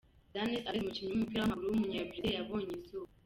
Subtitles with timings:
[0.33, 3.09] Dani Alves, umukinnyi w’umupira w’amaguru w’umunyabrazil yabonye izuba.